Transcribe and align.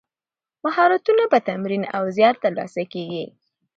مهارتونه 0.63 1.23
په 1.31 1.37
تمرین 1.47 1.83
او 1.97 2.03
زیار 2.17 2.35
ترلاسه 2.43 2.81
کیږي. 2.93 3.25